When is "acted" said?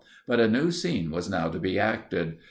1.77-2.39